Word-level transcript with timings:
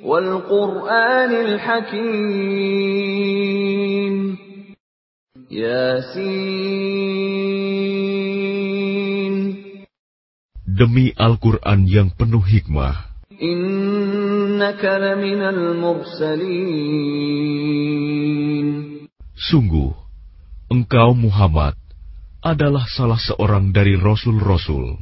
wal 0.08 0.40
Qur'anil 0.48 1.60
Hakim. 1.60 2.00
Yasin 5.52 6.24
Demi 10.64 11.12
Al-Quran 11.12 11.84
yang 11.84 12.08
penuh 12.16 12.40
hikmah, 12.40 13.09
Innaka 13.40 15.00
laminal 15.00 15.72
mursalin. 15.80 16.68
Sungguh, 19.32 19.96
engkau 20.68 21.16
Muhammad 21.16 21.72
adalah 22.44 22.84
salah 22.84 23.16
seorang 23.16 23.72
dari 23.72 23.96
rasul-rasul. 23.96 25.00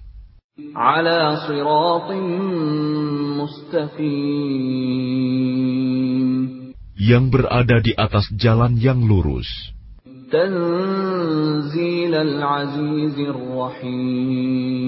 Ala 0.71 1.51
siratim 1.51 2.23
mustaqim. 3.43 4.07
Yang 6.95 7.25
berada 7.35 7.83
di 7.83 7.91
atas 7.99 8.31
jalan 8.39 8.79
yang 8.79 9.03
lurus. 9.03 9.51
Tanzil 10.31 12.15
al-azizir 12.15 13.35
rahim 13.35 14.79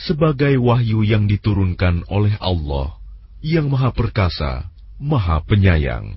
sebagai 0.00 0.56
wahyu 0.56 1.04
yang 1.04 1.28
diturunkan 1.28 2.08
oleh 2.08 2.32
Allah 2.40 2.96
yang 3.44 3.68
Maha 3.68 3.92
Perkasa, 3.92 4.68
Maha 5.00 5.44
Penyayang. 5.44 6.16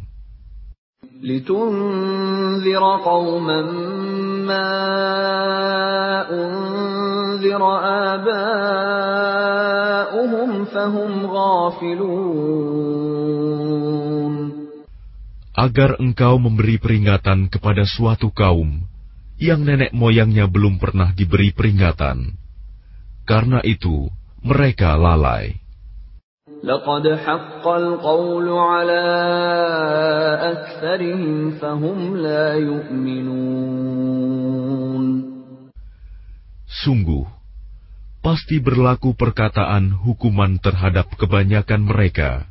Agar 15.53 15.95
engkau 16.01 16.35
memberi 16.43 16.75
peringatan 16.75 17.47
kepada 17.47 17.87
suatu 17.87 18.35
kaum 18.35 18.83
yang 19.39 19.63
nenek 19.63 19.95
moyangnya 19.95 20.47
belum 20.51 20.75
pernah 20.75 21.15
diberi 21.15 21.55
peringatan 21.55 22.42
karena 23.23 23.59
itu, 23.63 24.11
mereka 24.43 24.95
lalai. 24.99 25.63
Sungguh, 36.83 37.23
pasti 38.23 38.59
berlaku 38.59 39.15
perkataan 39.15 39.91
hukuman 40.03 40.59
terhadap 40.59 41.11
kebanyakan 41.15 41.83
mereka, 41.83 42.47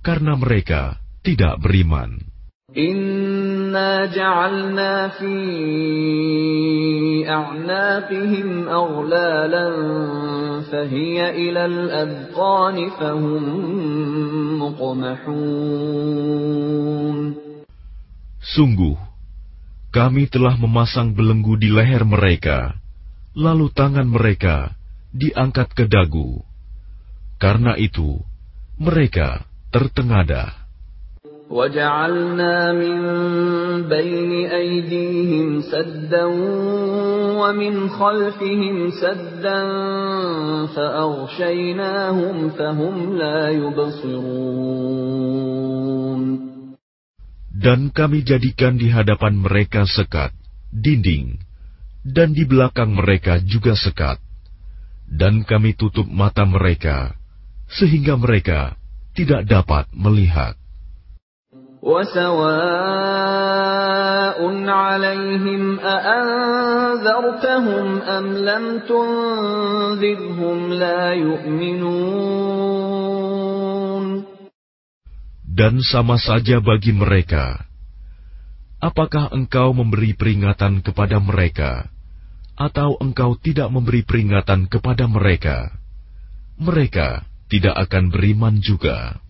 karena 0.00 0.36
mereka 0.36 1.00
tidak 1.20 1.60
beriman. 1.60 2.20
Inna 3.70 4.10
ja'alna 4.10 5.14
fi 5.14 5.30
a'naqihim 7.22 8.66
aghlalan 8.66 9.76
fahiya 10.66 11.38
ila 11.38 11.70
al-adqan 11.70 12.90
fahum 12.98 13.46
muqmahun 14.58 15.38
Sungguh, 18.42 18.98
kami 19.94 20.26
telah 20.26 20.58
memasang 20.58 21.14
belenggu 21.14 21.54
di 21.54 21.70
leher 21.70 22.02
mereka, 22.02 22.74
lalu 23.38 23.70
tangan 23.70 24.10
mereka 24.10 24.74
diangkat 25.14 25.70
ke 25.78 25.86
dagu. 25.86 26.42
Karena 27.38 27.78
itu, 27.78 28.18
mereka 28.82 29.46
tertengadah. 29.70 30.59
وجعلنا 31.49 32.73
من 32.73 32.97
بين 33.85 34.31
أيديهم 34.49 35.61
سدا 35.61 36.25
ومن 37.37 37.89
خلفهم 37.89 38.89
سدا 38.89 39.61
فأغشيناهم 40.65 42.49
فهم 42.49 43.17
لا 43.17 43.49
يبصرون 43.49 44.75
Dan 47.55 47.89
kami 47.89 48.21
jadikan 48.21 48.77
di 48.77 48.93
hadapan 48.93 49.41
mereka 49.41 49.89
sekat, 49.89 50.29
dinding, 50.69 51.41
dan 52.05 52.29
di 52.29 52.45
belakang 52.45 52.93
mereka 52.93 53.41
juga 53.41 53.73
sekat. 53.73 54.21
Dan 55.09 55.41
kami 55.41 55.73
tutup 55.73 56.05
mata 56.05 56.45
mereka, 56.45 57.17
sehingga 57.65 58.21
mereka 58.21 58.77
tidak 59.17 59.49
dapat 59.49 59.89
melihat. 59.97 60.53
وسواء 61.85 63.45
عليهم 64.65 65.79
أأنذرتهم 65.79 66.81
أم 68.01 68.25
لم 68.37 68.65
تنذرهم 68.89 70.57
لا 70.73 71.13
يؤمنون 71.13 72.25
Dan 75.55 75.79
sama 75.79 76.19
saja 76.19 76.59
bagi 76.59 76.91
mereka, 76.91 77.63
apakah 78.83 79.31
engkau 79.31 79.71
memberi 79.71 80.11
peringatan 80.11 80.83
kepada 80.83 81.23
mereka, 81.23 81.87
atau 82.59 82.99
engkau 82.99 83.39
tidak 83.39 83.71
memberi 83.71 84.03
peringatan 84.03 84.67
kepada 84.67 85.07
mereka, 85.07 85.71
mereka 86.59 87.23
tidak 87.47 87.87
akan 87.87 88.11
beriman 88.11 88.59
juga. 88.59 89.23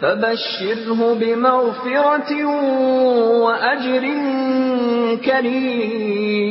فبشره 0.01 1.01
بمغفرة 1.21 2.31
وأجر 3.43 4.05
كريم 5.27 6.47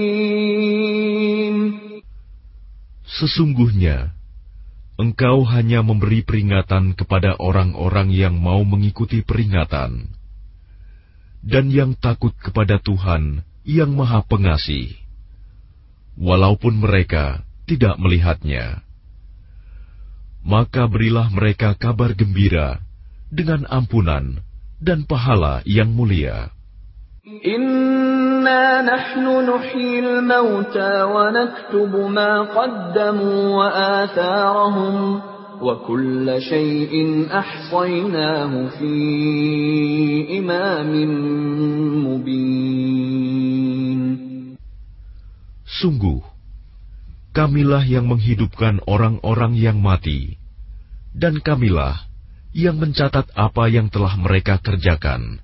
Sesungguhnya, 3.15 4.11
engkau 4.99 5.47
hanya 5.47 5.79
memberi 5.79 6.19
peringatan 6.27 6.99
kepada 6.99 7.39
orang-orang 7.39 8.11
yang 8.11 8.35
mau 8.35 8.59
mengikuti 8.67 9.23
peringatan 9.23 10.11
dan 11.45 11.69
yang 11.71 11.95
takut 11.95 12.35
kepada 12.41 12.81
Tuhan 12.83 13.45
yang 13.64 13.92
Maha 13.92 14.24
Pengasih, 14.24 14.96
walaupun 16.16 16.80
mereka 16.80 17.44
tidak 17.68 17.96
melihatnya. 17.96 18.82
Maka 20.40 20.88
berilah 20.88 21.28
mereka 21.28 21.76
kabar 21.76 22.16
gembira 22.16 22.80
dengan 23.28 23.68
ampunan 23.68 24.40
dan 24.80 25.04
pahala 25.04 25.60
yang 25.68 25.92
mulia. 25.92 26.50
Inna 27.44 28.80
nahnu 28.80 29.44
nuhyil 29.44 30.24
mauta 30.24 31.04
wa 31.04 31.28
naktubu 31.28 32.08
ma 32.08 32.48
qaddamu 32.48 33.60
wa 33.60 33.68
atharahum 34.02 35.20
wa 35.60 35.84
kulla 35.84 36.40
shay'in 36.40 37.28
ahsaynahu 37.28 38.72
fi 38.80 38.94
imamin 40.40 41.12
mubin. 42.00 42.79
Sungguh, 45.80 46.20
kamilah 47.32 47.80
yang 47.88 48.04
menghidupkan 48.04 48.84
orang-orang 48.84 49.56
yang 49.56 49.80
mati, 49.80 50.36
dan 51.16 51.40
kamilah 51.40 52.04
yang 52.52 52.76
mencatat 52.76 53.32
apa 53.32 53.64
yang 53.72 53.88
telah 53.88 54.12
mereka 54.20 54.60
kerjakan, 54.60 55.40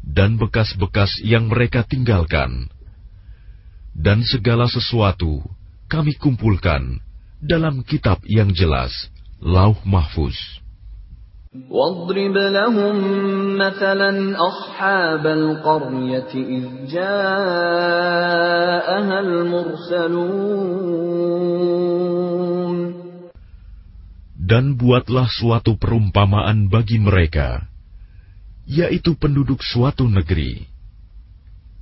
dan 0.00 0.40
bekas-bekas 0.40 1.12
yang 1.20 1.52
mereka 1.52 1.84
tinggalkan. 1.84 2.72
Dan 3.92 4.24
segala 4.24 4.64
sesuatu 4.64 5.44
kami 5.92 6.16
kumpulkan 6.16 6.96
dalam 7.36 7.84
kitab 7.84 8.24
yang 8.24 8.56
jelas, 8.56 9.12
Lauh 9.44 9.76
Mahfuz. 9.84 10.38
واضرب 11.50 12.36
لهم 12.38 12.96
مثلا 13.58 14.38
أصحاب 14.38 15.26
القرية 15.26 16.30
إذ 16.34 16.86
جاءها 16.86 17.16
المرسلون 19.20 20.70
Dan 24.50 24.74
buatlah 24.78 25.26
suatu 25.30 25.78
perumpamaan 25.78 26.70
bagi 26.70 26.98
mereka, 27.02 27.66
yaitu 28.66 29.14
penduduk 29.14 29.62
suatu 29.62 30.10
negeri. 30.10 30.66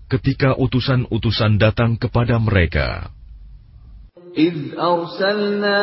Ketika 0.09 0.53
utusan-utusan 0.57 1.57
datang 1.57 1.97
kepada 1.97 2.37
mereka, 2.41 3.09
إذ 4.38 4.78
أرسلنا 4.80 5.82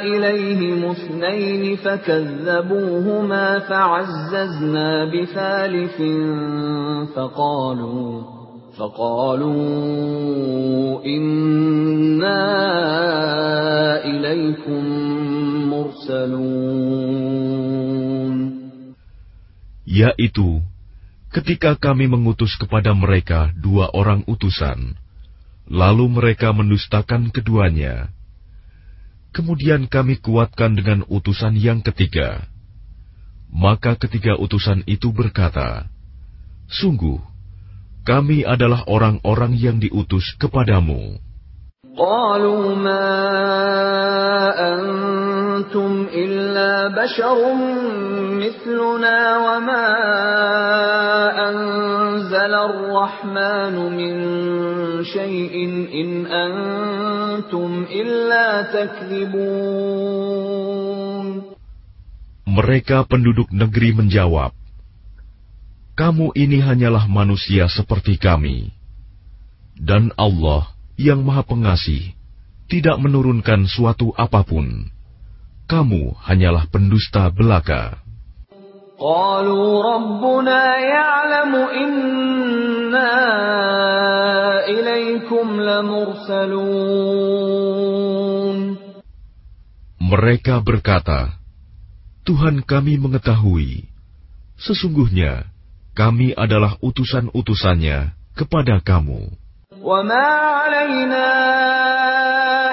إليهم 0.00 0.84
اثنين 0.84 1.76
فكذبوهما 1.76 3.58
فعززنا 3.58 5.04
بثالث 5.04 6.02
فقالوا 7.16 8.22
فقالوا 8.76 9.54
إنا 11.04 12.44
إليكم 14.04 14.84
مرسلون 15.72 17.18
yaitu 19.88 20.60
ketika 21.32 21.76
kami 21.80 22.04
mengutus 22.08 22.56
kepada 22.60 22.92
mereka 22.92 23.52
dua 23.56 23.88
orang 23.96 24.24
utusan, 24.28 25.01
lalu 25.67 26.11
mereka 26.11 26.51
mendustakan 26.51 27.31
keduanya. 27.31 28.11
Kemudian 29.33 29.89
kami 29.89 30.21
kuatkan 30.21 30.77
dengan 30.77 31.01
utusan 31.09 31.57
yang 31.57 31.81
ketiga. 31.81 32.45
Maka 33.49 33.97
ketiga 33.97 34.37
utusan 34.37 34.85
itu 34.85 35.09
berkata, 35.09 35.89
Sungguh, 36.69 37.21
kami 38.05 38.45
adalah 38.45 38.85
orang-orang 38.85 39.57
yang 39.57 39.77
diutus 39.81 40.37
kepadamu. 40.37 41.17
قالوا 41.98 42.74
ما 42.74 43.10
أنتم 44.74 46.06
إلا 46.14 46.88
بشر 46.94 47.38
مثلنا 48.38 49.18
وما 49.38 49.86
أنزل 51.48 52.54
الرحمن 52.54 53.74
من 53.98 54.14
شيء 55.04 55.54
إن 55.94 56.26
أنتم 56.26 57.86
إلا 57.90 58.62
تكذبون 58.74 60.08
Mereka 62.48 63.04
penduduk 63.04 63.52
negeri 63.52 63.92
menjawab, 63.92 64.56
Kamu 65.94 66.32
ini 66.32 66.64
hanyalah 66.64 67.04
manusia 67.06 67.68
seperti 67.68 68.16
kami. 68.16 68.72
Dan 69.78 70.10
Allah 70.18 70.78
yang 70.98 71.22
maha 71.22 71.46
pengasih 71.46 72.18
tidak 72.68 73.00
menurunkan 73.00 73.64
suatu 73.64 74.12
apapun. 74.12 74.92
Kamu 75.68 76.16
hanyalah 76.24 76.68
pendusta 76.68 77.28
belaka. 77.32 78.02
قالوا 78.98 79.70
ربنا 79.94 80.62
يعلم 80.78 81.52
إنا 81.54 83.14
إليكم 84.66 85.46
لمرسلون 85.62 86.98
Mereka 90.08 90.64
berkata, 90.64 91.36
Tuhan 92.24 92.64
kami 92.64 92.96
mengetahui, 92.96 93.86
sesungguhnya 94.56 95.46
kami 95.92 96.32
adalah 96.32 96.80
utusan-utusannya 96.80 98.16
kepada 98.32 98.80
kamu. 98.80 99.28
وما 99.82 100.26
علينا 100.58 101.28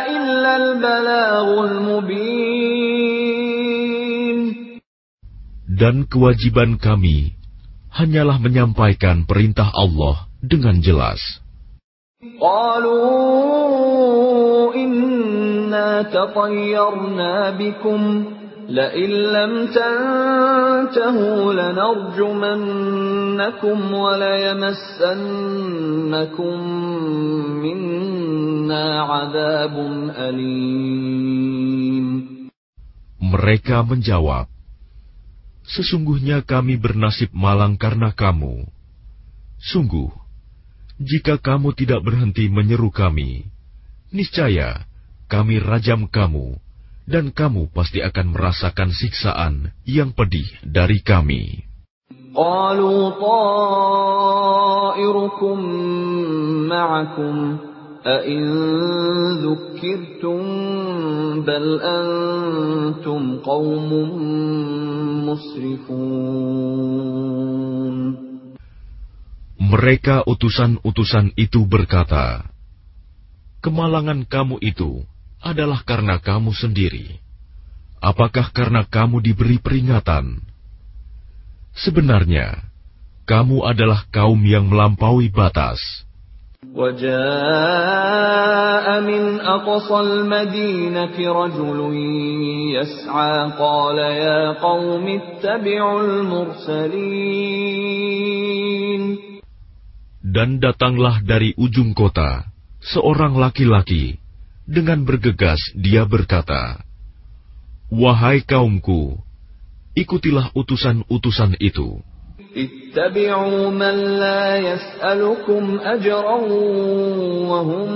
إلا 0.07 0.52
البلاغ 0.56 1.48
المبين 1.66 2.86
Dan 5.75 6.07
kewajiban 6.07 6.80
kami 6.80 7.36
hanyalah 7.92 8.40
menyampaikan 8.40 9.28
perintah 9.28 9.75
Allah 9.75 10.31
dengan 10.40 10.80
jelas. 10.80 11.19
قالوا 13.06 14.74
إنا 14.75 16.02
تطيرنا 16.10 17.50
بكم 17.60 18.02
لئن 18.69 19.10
لم 19.10 19.68
تنتهوا 19.68 21.54
لنرجمنكم 21.54 22.57
وليمسنكم 23.94 25.16
منا 27.63 29.02
عذاب 29.02 29.75
أليم 30.18 32.06
Mereka 33.25 33.81
menjawab, 33.81 34.46
Sesungguhnya 35.66 36.46
kami 36.46 36.78
bernasib 36.78 37.34
malang 37.34 37.74
karena 37.74 38.13
kamu. 38.13 38.69
Sungguh, 39.57 40.13
jika 41.02 41.42
kamu 41.42 41.74
tidak 41.74 42.06
berhenti 42.06 42.46
menyeru 42.54 42.94
kami, 42.94 43.50
niscaya 44.13 44.86
kami 45.25 45.57
rajam 45.57 46.06
kamu, 46.06 46.62
dan 47.10 47.30
kamu 47.30 47.69
pasti 47.69 48.02
akan 48.02 48.34
merasakan 48.34 48.90
siksaan 48.90 49.69
yang 49.86 50.12
pedih 50.13 50.46
dari 50.66 51.02
kami. 51.06 51.66
قالوا 52.36 53.10
طائركم 54.92 55.60
معكم 56.68 57.57
أئن 58.06 58.44
ذكرتم 59.40 60.42
بل 61.48 61.66
أنتم 61.81 63.22
قوم 63.40 63.90
مسرفون 65.25 66.75
Mereka 69.56 70.28
utusan-utusan 70.30 71.34
itu 71.40 71.66
berkata, 71.66 72.46
Kemalangan 73.66 74.28
kamu 74.30 74.62
itu 74.62 75.02
adalah 75.44 75.86
karena 75.86 76.18
kamu 76.18 76.52
sendiri. 76.56 77.22
Apakah 78.02 78.50
karena 78.50 78.86
kamu 78.86 79.22
diberi 79.22 79.57
peringatan? 79.62 80.42
Sebenarnya, 81.75 82.66
kamu 83.25 83.66
adalah 83.66 84.06
kaum 84.10 84.42
yang 84.46 84.69
melampaui 84.69 85.30
batas. 85.34 86.06
وجاء 86.75 87.16
من 89.06 89.40
أقصى 89.40 90.00
المدينة 90.00 91.13
رجل 91.13 91.80
يسعى 92.74 93.52
قال 93.60 93.98
يا 93.98 94.52
قوم 94.57 95.06
اتبعوا 95.07 96.02
المرسلين 96.02 97.45
Dan 100.26 100.59
datanglah 100.59 101.21
dari 101.24 101.54
ujung 101.56 101.94
kota 101.95 102.50
seorang 102.81 103.38
laki-laki 103.40 104.19
dengan 104.69 105.06
bergegas 105.06 105.62
dia 105.78 106.04
berkata, 106.09 106.81
Wahai 107.94 108.42
kaumku, 108.42 109.21
ikutilah 109.94 110.52
utusan-utusan 110.57 111.57
itu. 111.62 112.02
اتبعوا 112.56 113.69
من 113.76 113.95
لا 114.16 114.57
يسألكم 114.57 115.64
أجرا 115.83 116.40
وهم 117.52 117.90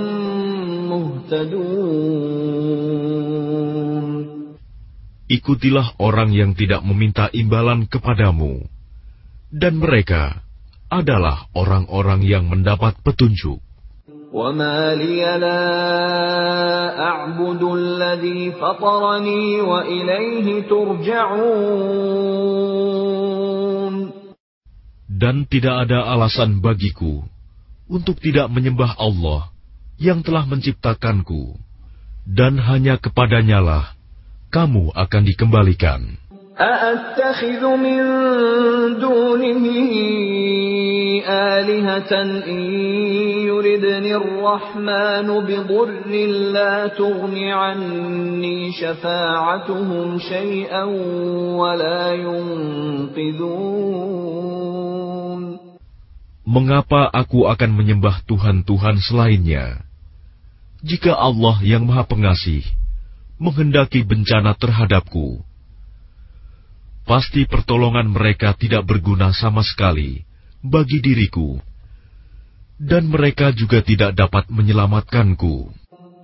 مهتدون 0.92 2.20
Ikutilah 5.30 5.94
orang 6.02 6.34
yang 6.34 6.58
tidak 6.58 6.82
meminta 6.82 7.30
imbalan 7.30 7.86
kepadamu, 7.86 8.66
dan 9.54 9.78
mereka 9.78 10.42
adalah 10.90 11.46
orang-orang 11.54 12.26
yang 12.26 12.50
mendapat 12.50 12.98
petunjuk. 13.06 13.62
وما 14.32 14.94
لي 14.94 15.22
لا 15.38 15.66
أعبد 17.02 17.62
الذي 17.62 18.52
فطرني 18.52 19.60
وإليه 19.60 20.46
ترجعون 20.70 22.30
Dan 25.20 25.44
tidak 25.44 25.84
ada 25.84 26.16
alasan 26.16 26.64
bagiku 26.64 27.20
untuk 27.90 28.16
tidak 28.24 28.48
menyembah 28.48 28.96
Allah 28.96 29.52
yang 30.00 30.24
telah 30.24 30.48
menciptakanku, 30.48 31.60
dan 32.24 32.56
hanya 32.56 32.96
kepadanyalah 32.96 33.92
kamu 34.48 34.88
akan 34.96 35.22
dikembalikan. 35.28 36.16
أأتخذ 36.60 37.62
من 37.76 38.00
دونه 39.00 39.64
آلهة 41.24 42.12
إن 42.46 42.60
يردني 43.48 44.14
الرحمن 44.16 45.28
بضر 45.48 45.90
لا 46.52 46.86
تغن 46.86 47.36
عني 47.48 48.72
شفاعتهم 48.72 50.18
شيئا 50.18 50.84
ولا 51.56 52.12
ينقذون 52.12 53.80
Mengapa 56.50 57.06
aku 57.14 57.46
akan 57.46 57.78
menyembah 57.78 58.26
Tuhan-Tuhan 58.26 58.98
selainnya? 58.98 59.86
Jika 60.82 61.14
Allah 61.14 61.62
yang 61.62 61.86
Maha 61.86 62.02
Pengasih 62.10 62.66
menghendaki 63.38 64.02
bencana 64.02 64.58
terhadapku, 64.58 65.46
pasti 67.05 67.45
pertolongan 67.45 68.09
mereka 68.09 68.57
tidak 68.57 68.89
berguna 68.89 69.29
sama 69.31 69.61
sekali 69.61 70.25
bagi 70.65 70.97
diriku, 70.99 71.61
dan 72.81 73.05
mereka 73.05 73.53
juga 73.53 73.85
tidak 73.85 74.17
dapat 74.17 74.49
menyelamatkanku. 74.49 75.69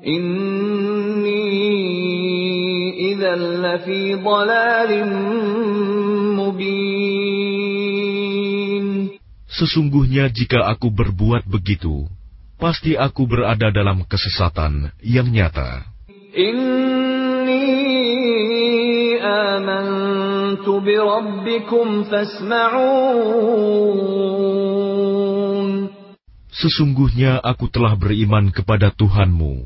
Inni 0.02 1.42
lafi 3.62 4.18
mubin. 6.34 7.22
Sesungguhnya 9.52 10.34
jika 10.34 10.66
aku 10.66 10.90
berbuat 10.90 11.46
begitu, 11.46 12.10
pasti 12.58 12.98
aku 12.98 13.30
berada 13.30 13.70
dalam 13.70 14.02
kesesatan 14.10 14.90
yang 15.06 15.30
nyata. 15.30 15.86
Inni 16.34 17.70
Sesungguhnya 26.52 27.40
aku 27.42 27.72
telah 27.72 27.96
beriman 27.96 28.52
kepada 28.52 28.92
Tuhanmu, 28.94 29.66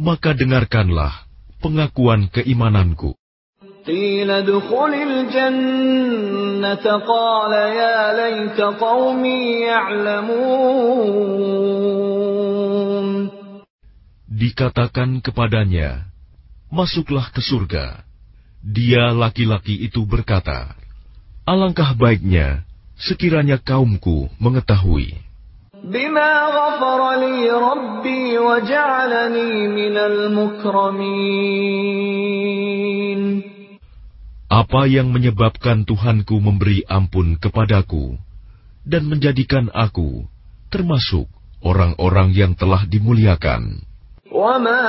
maka 0.00 0.32
dengarkanlah 0.32 1.28
pengakuan 1.62 2.26
keimananku. 2.32 3.14
Dikatakan 14.32 15.22
kepadanya, 15.22 16.10
masuklah 16.70 17.30
ke 17.34 17.42
surga. 17.42 18.11
Dia 18.62 19.10
laki-laki 19.10 19.74
itu 19.74 20.06
berkata, 20.06 20.78
Alangkah 21.42 21.98
baiknya 21.98 22.62
sekiranya 22.94 23.58
kaumku 23.58 24.30
mengetahui. 24.38 25.18
Apa 34.46 34.82
yang 34.86 35.10
menyebabkan 35.10 35.82
Tuhanku 35.82 36.38
memberi 36.38 36.86
ampun 36.86 37.42
kepadaku 37.42 38.14
dan 38.86 39.10
menjadikan 39.10 39.74
aku 39.74 40.22
termasuk 40.70 41.26
orang-orang 41.66 42.30
yang 42.30 42.54
telah 42.54 42.86
dimuliakan. 42.86 43.91
وما 44.31 44.83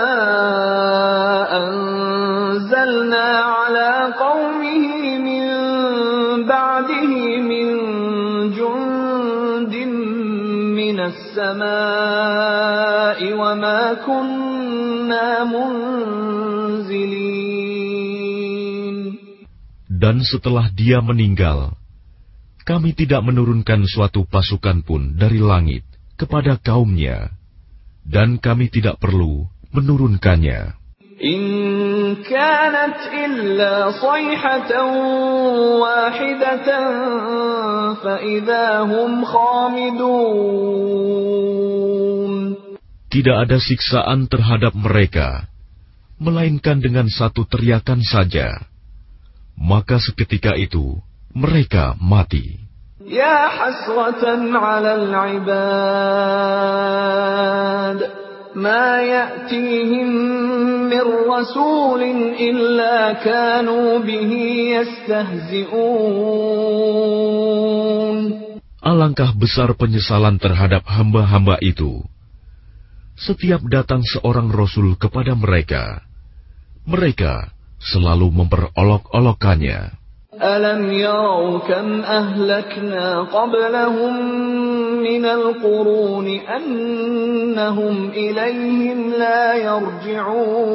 أنزلنا 1.57 3.27
على 3.39 4.13
قومه 4.19 5.19
من 5.23 5.45
بعده 6.47 7.13
من 7.39 7.67
جند 8.51 9.75
من 10.75 10.99
السماء 11.01 11.61
وما 13.33 13.95
كنا 14.07 15.45
منزلين 15.45 16.29
Dan 19.99 20.23
setelah 20.23 20.71
dia 20.71 21.03
meninggal, 21.03 21.75
kami 22.63 22.95
tidak 22.95 23.19
menurunkan 23.27 23.83
suatu 23.83 24.23
pasukan 24.31 24.87
pun 24.87 25.19
dari 25.19 25.43
langit 25.43 25.83
kepada 26.15 26.55
kaumnya 26.55 27.35
dan 28.04 28.40
kami 28.40 28.70
tidak 28.70 29.00
perlu 29.00 29.48
menurunkannya. 29.74 30.76
In 31.24 31.44
kanat 32.26 33.00
illa 33.16 33.96
sayhatan 33.96 34.90
wahidatan 35.80 36.84
khamidun. 39.24 40.44
Tidak 43.14 43.38
ada 43.46 43.62
siksaan 43.62 44.26
terhadap 44.26 44.74
mereka, 44.74 45.46
melainkan 46.18 46.82
dengan 46.82 47.06
satu 47.08 47.46
teriakan 47.46 48.02
saja. 48.02 48.68
Maka 49.54 50.02
seketika 50.02 50.58
itu 50.58 50.98
mereka 51.30 51.94
mati. 52.02 52.63
Ya 53.04 53.52
hasratan 53.52 54.56
ala 54.56 54.96
al-ibad 54.96 55.60
ma 58.56 59.04
ya'tihim 59.04 60.08
min 60.88 61.06
rasulin 61.28 62.36
illa 62.40 63.20
kanu 63.20 64.00
bihi 64.04 64.76
yastahzi'un. 64.80 65.74
Alangkah 68.84 69.32
besar 69.36 69.76
penyesalan 69.76 70.40
terhadap 70.40 70.84
hamba-hamba 70.88 71.60
itu. 71.64 72.04
Setiap 73.20 73.64
datang 73.72 74.02
seorang 74.04 74.52
rasul 74.52 74.96
kepada 75.00 75.36
mereka 75.38 76.04
mereka 76.84 77.52
selalu 77.80 78.32
memperolok-olokkannya. 78.32 80.03
ألم 80.33 80.93
يروا 80.93 81.59
كم 81.59 82.01
أهلكنا 82.05 83.33
قبلهم 83.33 84.15
من 85.01 85.25
القرون 85.25 86.29
أنهم 86.29 88.11
إليهم 88.11 88.99
لا 89.17 89.55
يرجعون 89.57 90.69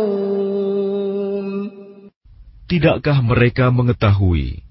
Tidakkah 2.64 3.22
mereka 3.22 3.70
mengetahui 3.70 4.66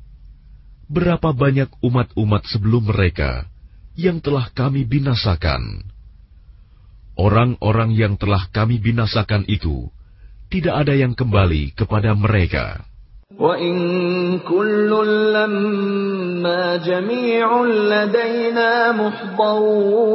berapa 0.90 1.30
banyak 1.30 1.70
umat-umat 1.86 2.42
sebelum 2.50 2.90
mereka 2.90 3.46
yang 3.94 4.18
telah 4.18 4.50
kami 4.50 4.82
binasakan? 4.82 5.86
Orang-orang 7.14 7.94
yang 7.94 8.18
telah 8.18 8.50
kami 8.50 8.82
binasakan 8.82 9.46
itu 9.46 9.86
tidak 10.50 10.82
ada 10.82 10.98
yang 10.98 11.14
kembali 11.14 11.78
kepada 11.78 12.18
mereka. 12.18 12.82
وَإِن 13.38 13.74
كُلٌّ 14.44 14.90
لَّمَّا 15.32 16.76
جَمِيعٌ 16.76 17.64
لَّدَيْنَا 17.64 18.92
مُحْضَرُونَ 18.92 20.12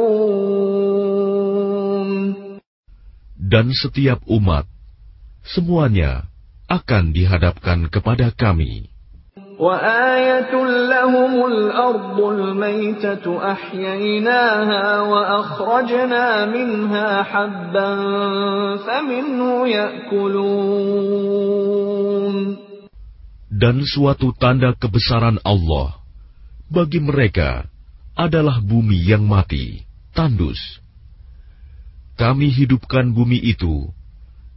Dan 3.48 3.72
setiap 3.72 4.20
umat, 4.28 4.68
semuanya 5.42 6.28
akan 6.68 7.16
dihadapkan 7.16 7.88
kepada 7.88 8.30
kami. 8.36 8.92
وآية 9.58 10.54
لهم 10.86 11.46
الأرض 11.46 12.20
الميتة 12.20 13.26
أحييناها 13.52 15.00
وأخرجنا 15.02 16.46
منها 16.46 17.22
حبا 17.22 17.90
فمنه 18.86 19.68
يأكلون 19.68 21.18
dan 23.63 23.79
suatu 23.87 24.35
tanda 24.35 24.75
kebesaran 24.75 25.39
Allah 25.47 25.95
bagi 26.67 26.99
mereka 26.99 27.63
adalah 28.11 28.59
bumi 28.59 29.07
yang 29.07 29.23
mati, 29.23 29.87
tandus. 30.11 30.59
Kami 32.19 32.51
hidupkan 32.51 33.15
bumi 33.15 33.39
itu, 33.39 33.87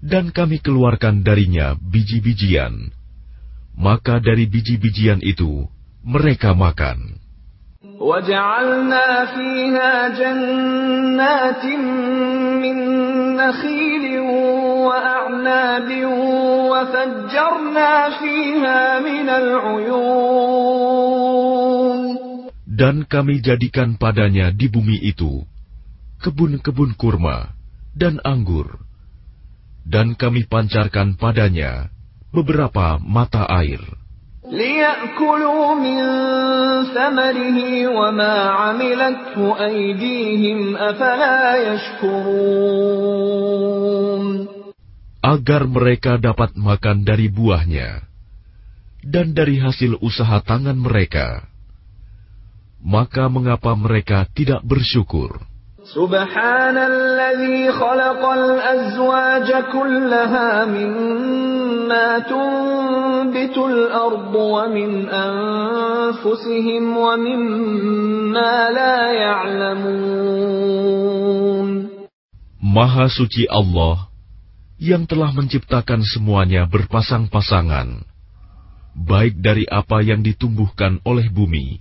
dan 0.02 0.34
kami 0.34 0.58
keluarkan 0.58 1.22
darinya 1.22 1.78
biji-bijian. 1.78 2.90
Maka 3.78 4.18
dari 4.18 4.50
biji-bijian 4.50 5.22
itu 5.22 5.70
mereka 6.02 6.58
makan. 6.58 7.22
وَجَعَلْنَا 7.95 9.25
فِيهَا 9.25 9.93
جَنَّاتٍ 10.19 11.65
مِّن 12.63 12.77
نَّخِيلٍ 13.37 14.05
وَأَعْنَابٍ 14.87 15.89
وَفَجَّرْنَا 16.71 17.91
فِيهَا 18.19 18.81
مِنَ 18.99 19.27
الْعُيُونِ 19.29 20.61
Dan 22.81 23.05
kami 23.05 23.45
jadikan 23.45 23.93
padanya 24.01 24.49
di 24.49 24.65
bumi 24.65 24.97
itu 25.05 25.45
kebun-kebun 26.21 26.97
kurma 26.97 27.53
dan 27.93 28.17
anggur, 28.25 28.81
dan 29.85 30.13
kami 30.17 30.45
pancarkan 30.49 31.17
padanya 31.17 31.89
beberapa 32.29 32.97
mata 33.01 33.45
air. 33.49 33.81
ليأكلوا 34.51 35.75
من 35.77 35.99
ثمره 36.91 37.57
وما 37.87 38.35
عملته 38.49 39.65
أيديهم 39.65 40.77
أفلا 40.77 41.73
يشكرون 41.73 43.11
Agar 45.21 45.69
mereka 45.69 46.17
dapat 46.17 46.57
makan 46.57 47.05
dari 47.05 47.29
buahnya 47.29 48.01
dan 49.05 49.37
dari 49.37 49.61
hasil 49.61 50.01
usaha 50.01 50.41
tangan 50.41 50.73
mereka. 50.73 51.45
Maka 52.81 53.29
mengapa 53.29 53.77
mereka 53.77 54.25
tidak 54.33 54.65
bersyukur? 54.65 55.45
Subhanalladzi 55.86 57.70
khalaqal 57.70 58.58
azwaja 58.58 59.70
kullaha 59.70 60.66
mimma 60.66 62.26
tunbitul 62.26 63.86
ardu 63.94 64.34
wa 64.34 64.66
min 64.66 65.06
anfusihim 65.06 66.90
wa 66.90 67.14
mimma 67.14 68.54
la 68.74 68.98
ya'lamun. 69.14 70.26
Maha 72.58 73.06
suci 73.06 73.46
Allah 73.46 74.10
yang 74.82 75.06
telah 75.06 75.30
menciptakan 75.30 76.02
semuanya 76.02 76.66
berpasang-pasangan, 76.66 78.02
baik 79.06 79.38
dari 79.38 79.62
apa 79.70 80.02
yang 80.02 80.26
ditumbuhkan 80.26 80.98
oleh 81.06 81.30
bumi 81.30 81.78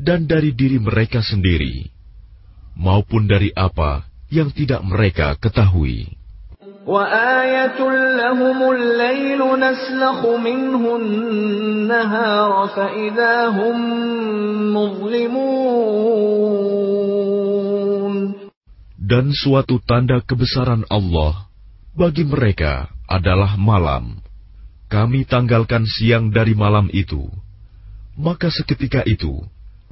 dan 0.00 0.24
dari 0.24 0.56
diri 0.56 0.80
mereka 0.80 1.20
sendiri, 1.20 1.93
maupun 2.77 3.27
dari 3.27 3.51
apa 3.53 4.07
yang 4.29 4.53
tidak 4.53 4.81
mereka 4.85 5.35
ketahui. 5.37 6.19
وآية 6.89 7.77
لهم 8.17 8.59
الليل 8.71 9.37
نسلخ 9.37 10.25
منه 10.25 10.95
النهار 10.95 12.67
فإذا 12.67 13.47
هم 13.53 13.77
مظلمون 14.73 16.39
Dan 19.09 19.33
suatu 19.33 19.81
tanda 19.81 20.21
kebesaran 20.21 20.85
Allah 20.85 21.49
bagi 21.97 22.21
mereka 22.21 22.93
adalah 23.09 23.57
malam. 23.57 24.21
Kami 24.85 25.25
tanggalkan 25.25 25.81
siang 25.89 26.29
dari 26.29 26.53
malam 26.53 26.93
itu. 26.93 27.25
Maka 28.13 28.53
seketika 28.53 29.01
itu, 29.09 29.41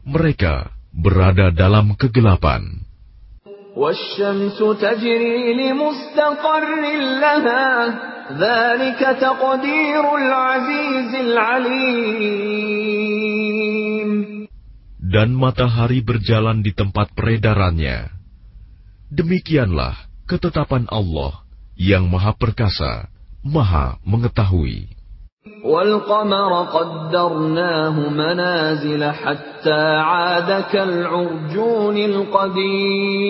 mereka 0.06 0.70
berada 0.93 1.49
dalam 1.51 1.97
kegelapan. 1.97 2.85
Dan 15.03 15.29
matahari 15.37 16.01
berjalan 16.05 16.65
di 16.65 16.73
tempat 16.77 17.13
peredarannya. 17.17 18.13
Demikianlah 19.13 20.09
ketetapan 20.25 20.89
Allah 20.89 21.45
yang 21.77 22.09
Maha 22.09 22.33
Perkasa, 22.37 23.13
Maha 23.45 24.01
Mengetahui. 24.09 25.02
والقمر 25.64 26.52
قدرناه 26.64 28.10
منازل 28.10 29.12
حتى 29.12 29.82
عاد 29.98 30.64
كالعرجون 30.72 31.98
القديم 31.98 33.28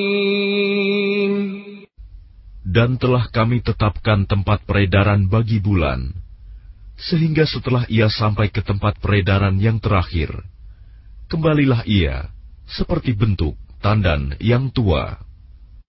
Dan 2.67 2.99
telah 3.01 3.31
kami 3.31 3.63
tetapkan 3.63 4.27
tempat 4.29 4.61
peredaran 4.67 5.31
bagi 5.31 5.57
bulan, 5.63 6.13
sehingga 6.99 7.47
setelah 7.47 7.87
ia 7.89 8.11
sampai 8.11 8.51
ke 8.53 8.59
tempat 8.61 8.99
peredaran 9.01 9.57
yang 9.57 9.79
terakhir, 9.81 10.29
kembalilah 11.31 11.87
ia 11.89 12.29
seperti 12.69 13.15
bentuk 13.17 13.55
tandan 13.81 14.35
yang 14.43 14.69
tua. 14.69 15.15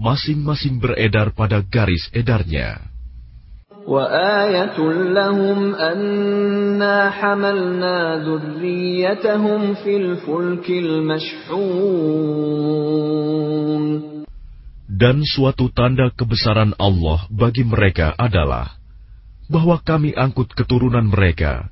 Masing-masing 0.00 0.82
beredar 0.82 1.30
pada 1.36 1.62
garis 1.62 2.10
edarnya. 2.10 2.92
وآية 3.86 4.78
لهم 5.10 5.74
أنا 5.74 7.10
حملنا 7.10 8.16
ذريتهم 8.22 9.74
في 9.74 9.96
الفلك 9.96 10.70
المشحون 10.70 11.82
Dan 14.92 15.26
suatu 15.26 15.66
tanda 15.74 16.14
kebesaran 16.14 16.78
Allah 16.78 17.26
bagi 17.26 17.66
mereka 17.66 18.14
adalah 18.14 18.78
bahwa 19.50 19.82
kami 19.82 20.14
angkut 20.14 20.54
keturunan 20.54 21.10
mereka 21.10 21.66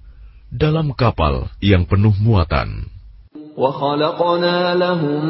dalam 0.50 0.90
kapal 0.98 1.46
yang 1.62 1.86
penuh 1.86 2.10
muatan. 2.18 2.90
وخلقنا 3.60 4.74
لهم 4.74 5.24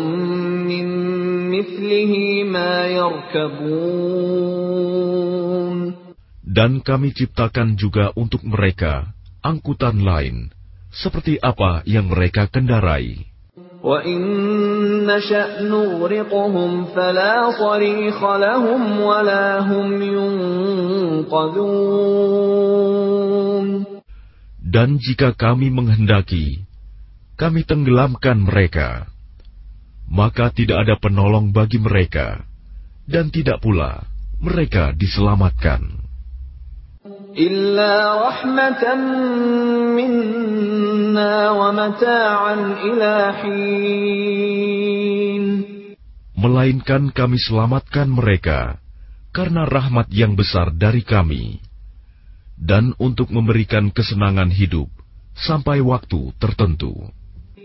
من 0.70 0.86
مثله 0.90 1.03
ما 1.03 1.03
يركبون 1.03 1.03
Dan 6.50 6.82
kami 6.82 7.08
ciptakan 7.14 7.78
juga 7.78 8.10
untuk 8.18 8.42
mereka 8.42 9.10
angkutan 9.40 10.02
lain, 10.02 10.50
seperti 10.90 11.40
apa 11.40 11.86
yang 11.88 12.10
mereka 12.10 12.50
kendarai. 12.50 13.30
وإن 13.80 14.20
نشأ 15.08 15.64
نغرقهم 15.64 16.84
فلا 16.84 17.50
صريخ 17.56 18.24
لهم 18.24 19.00
ولا 19.00 19.60
هم 19.64 20.02
ينقذون 20.02 21.60
Dan 24.70 25.02
jika 25.02 25.34
kami 25.34 25.66
menghendaki, 25.66 26.62
kami 27.34 27.66
tenggelamkan 27.66 28.38
mereka, 28.38 29.10
maka 30.09 30.53
tidak 30.53 30.85
ada 30.87 30.95
penolong 30.97 31.49
bagi 31.49 31.81
mereka, 31.81 32.45
dan 33.05 33.29
tidak 33.29 33.61
pula 33.61 34.05
mereka 34.41 34.93
diselamatkan. 34.93 36.05
Melainkan 46.35 47.03
kami 47.11 47.37
selamatkan 47.41 48.07
mereka 48.07 48.79
karena 49.35 49.67
rahmat 49.67 50.07
yang 50.15 50.39
besar 50.39 50.71
dari 50.71 51.03
kami 51.03 51.59
dan 52.55 52.95
untuk 52.95 53.27
memberikan 53.35 53.91
kesenangan 53.91 54.47
hidup 54.47 54.87
sampai 55.35 55.83
waktu 55.83 56.31
tertentu. 56.39 57.11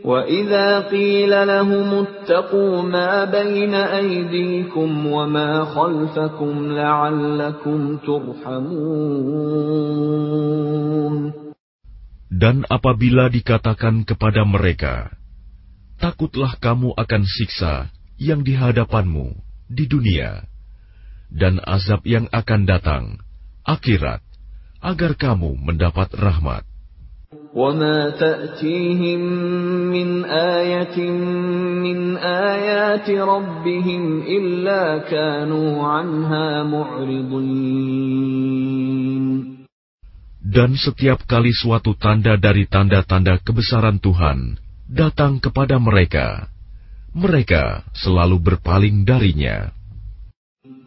وإذا 0.05 0.79
قيل 0.93 1.47
لهم 1.47 2.05
اتقوا 2.05 2.81
ما 2.81 3.25
بين 3.25 3.73
أيديكم 3.73 5.05
وما 5.07 5.65
خلفكم 5.65 6.53
لعلكم 6.71 7.97
ترحمون 7.97 9.25
Dan 12.35 12.67
apabila 12.67 13.31
dikatakan 13.31 14.03
kepada 14.03 14.43
mereka, 14.43 15.15
takutlah 15.95 16.59
kamu 16.59 16.91
akan 16.91 17.23
siksa 17.23 17.87
yang 18.19 18.43
di 18.43 18.59
hadapanmu 18.59 19.39
di 19.71 19.87
dunia, 19.87 20.43
dan 21.31 21.63
azab 21.63 22.03
yang 22.03 22.27
akan 22.35 22.67
datang, 22.67 23.23
akhirat, 23.63 24.19
agar 24.83 25.15
kamu 25.15 25.55
mendapat 25.55 26.11
rahmat. 26.11 26.67
وما 27.55 28.09
تأتيهم 28.19 29.21
من 29.89 30.25
آية 30.25 30.97
من 31.81 32.17
آيات 32.19 33.09
ربهم 33.09 34.21
إلا 34.21 34.97
كانوا 35.07 35.87
عنها 35.87 36.63
معرضين 36.63 37.85
Dan 40.45 40.79
setiap 40.79 41.27
kali 41.27 41.51
suatu 41.51 41.99
tanda 41.99 42.39
dari 42.39 42.63
tanda-tanda 42.63 43.43
kebesaran 43.43 43.99
Tuhan 43.99 44.55
datang 44.87 45.43
kepada 45.43 45.75
mereka, 45.81 46.47
mereka 47.11 47.83
selalu 47.91 48.39
berpaling 48.39 49.03
darinya. 49.03 49.75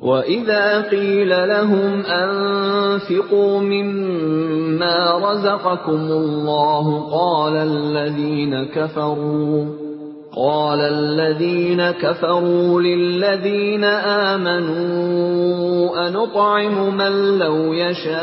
وإذا 0.03 0.81
قيل 0.81 1.29
لهم 1.29 2.01
أنفقوا 2.01 3.59
مما 3.59 5.11
رزقكم 5.31 6.11
الله 6.11 7.11
قال 7.11 7.55
الذين 7.55 8.63
كفروا 8.63 9.65
قال 10.35 10.79
الذين 10.79 11.91
كفروا 11.91 12.81
للذين 12.81 13.83
آمنوا 14.33 16.07
أنطعم 16.07 16.97
من 16.97 17.39
لو 17.39 17.73
يشاء 17.73 18.17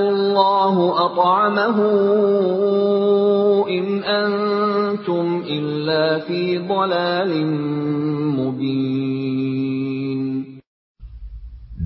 الله 0.00 1.04
أطعمه 1.04 1.78
إن 3.68 4.04
أنتم 4.04 5.42
إلا 5.48 6.18
في 6.18 6.58
ضلال 6.58 7.46
مبين 8.36 9.25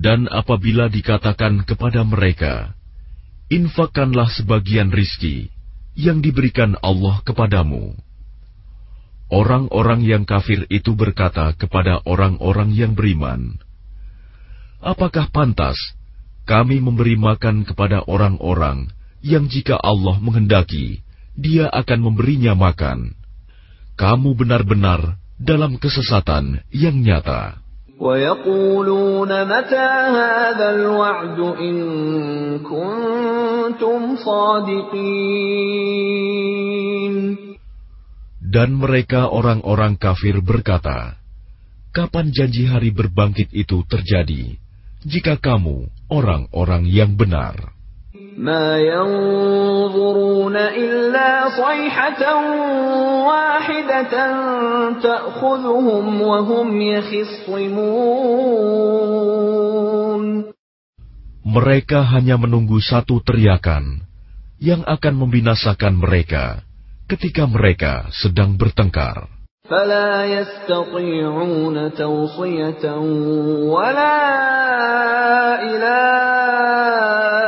Dan 0.01 0.25
apabila 0.25 0.89
dikatakan 0.89 1.61
kepada 1.61 2.01
mereka, 2.01 2.73
infakkanlah 3.53 4.33
sebagian 4.33 4.89
rizki 4.89 5.53
yang 5.93 6.25
diberikan 6.25 6.73
Allah 6.81 7.21
kepadamu. 7.21 7.93
Orang-orang 9.29 10.01
yang 10.01 10.23
kafir 10.25 10.65
itu 10.73 10.97
berkata 10.97 11.53
kepada 11.53 12.01
orang-orang 12.09 12.73
yang 12.73 12.97
beriman, 12.97 13.61
Apakah 14.81 15.29
pantas 15.29 15.77
kami 16.49 16.81
memberi 16.81 17.13
makan 17.13 17.61
kepada 17.61 18.01
orang-orang 18.09 18.89
yang 19.21 19.45
jika 19.45 19.77
Allah 19.77 20.17
menghendaki, 20.17 21.05
dia 21.37 21.69
akan 21.69 22.09
memberinya 22.09 22.57
makan? 22.57 23.13
Kamu 24.01 24.33
benar-benar 24.33 25.21
dalam 25.37 25.77
kesesatan 25.77 26.65
yang 26.73 26.97
nyata. 26.97 27.61
ويقولون 28.00 29.30
متى 29.44 29.88
هذا 30.20 30.70
الوعد 30.70 31.38
إن 31.40 31.76
كنتم 32.60 34.16
صادقين 34.16 35.56
Dan 38.46 38.78
mereka 38.78 39.28
orang-orang 39.28 40.00
kafir 40.00 40.40
berkata, 40.40 41.18
Kapan 41.92 42.30
janji 42.32 42.64
hari 42.64 42.94
berbangkit 42.94 43.52
itu 43.52 43.84
terjadi, 43.84 44.56
jika 45.04 45.36
kamu 45.36 45.88
orang-orang 46.08 46.88
yang 46.88 47.18
benar? 47.20 47.76
ما 48.36 48.78
ينظرون 48.78 50.56
إلا 50.56 51.48
صيحة 51.48 52.22
واحدة 53.26 54.14
تأخذهم 55.00 56.22
وهم 56.22 56.80
يخصمون 56.80 57.86
Mereka 61.46 62.02
hanya 62.04 62.36
menunggu 62.36 62.82
satu 62.82 63.22
teriakan 63.24 64.04
yang 64.60 64.84
akan 64.84 65.14
membinasakan 65.16 65.94
mereka 65.96 66.60
ketika 67.08 67.46
mereka 67.48 68.10
sedang 68.12 68.58
bertengkar. 68.60 69.36
فلا 69.66 70.24
يستطيعون 70.24 71.94
توصية 71.94 72.84
ولا 73.66 74.18
إلى 75.62 75.98
أهلهم 76.06 76.46
يرجعون 76.46 77.39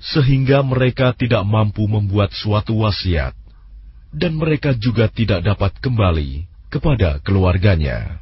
sehingga 0.00 0.64
mereka 0.64 1.12
tidak 1.12 1.44
mampu 1.44 1.84
membuat 1.84 2.32
suatu 2.32 2.80
wasiat, 2.82 3.36
dan 4.10 4.34
mereka 4.40 4.72
juga 4.74 5.06
tidak 5.12 5.44
dapat 5.44 5.76
kembali 5.78 6.48
kepada 6.72 7.20
keluarganya. 7.20 8.18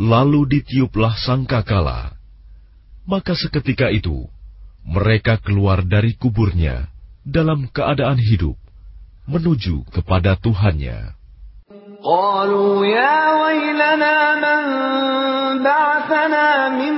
Lalu 0.00 0.40
ditiuplah 0.48 1.14
sangkakala 1.20 2.19
maka 3.09 3.37
seketika 3.37 3.93
itu 3.93 4.25
mereka 4.85 5.37
keluar 5.41 5.81
dari 5.85 6.13
kuburnya 6.17 6.89
dalam 7.25 7.65
keadaan 7.69 8.21
hidup 8.21 8.57
menuju 9.25 9.89
kepada 9.89 10.37
Tuhannya. 10.37 11.17
قالوا 12.05 12.85
يا 12.85 13.17
ويلنا 13.41 14.17
من 14.37 14.61
بعثنا 15.65 16.69
من 16.69 16.95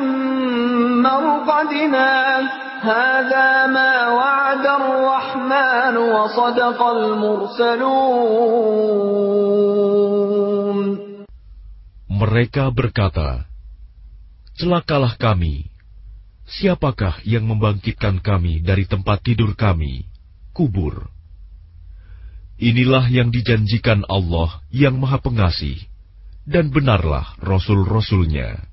مرقدنا 1.00 2.12
هذا 2.84 3.66
ما 3.72 3.94
وعد 4.12 4.66
الرحمن 4.68 5.96
وصدق 5.98 6.80
المرسلون 6.84 8.28
Mereka 12.18 12.74
berkata, 12.74 13.46
Celakalah 14.58 15.16
kami. 15.22 15.70
Siapakah 16.53 17.25
yang 17.25 17.49
membangkitkan 17.49 18.21
kami 18.21 18.61
dari 18.61 18.85
tempat 18.85 19.25
tidur 19.25 19.57
kami, 19.57 20.05
kubur? 20.53 21.09
Inilah 22.61 23.09
yang 23.09 23.33
dijanjikan 23.33 24.05
Allah 24.05 24.61
yang 24.69 25.01
Maha 25.01 25.17
Pengasih, 25.17 25.81
dan 26.45 26.69
benarlah 26.69 27.41
rasul-rasulnya. 27.41 28.69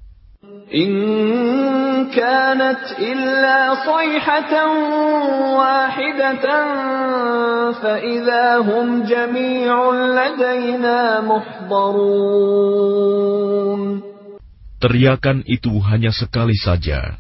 Teriakan 14.80 15.44
itu 15.48 15.74
hanya 15.80 16.12
sekali 16.12 16.56
saja, 16.60 17.20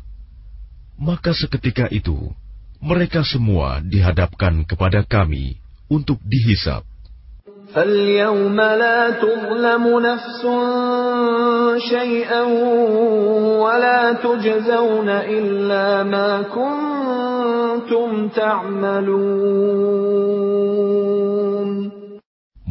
Maka 0.98 1.34
seketika 1.34 1.90
itu, 1.90 2.30
mereka 2.78 3.26
semua 3.26 3.82
dihadapkan 3.82 4.62
kepada 4.68 5.02
kami 5.02 5.58
untuk 5.90 6.22
dihisap. 6.22 6.84
فاليوم 7.74 8.54
لا 8.60 9.10
تظلم 9.10 9.84
نفس 10.00 10.42
شيئا 11.90 12.42
ولا 13.58 14.12
تجزون 14.12 15.08
إلا 15.08 16.02
ما 16.06 16.42
كنتم 16.54 18.28
تعملون 18.28 19.54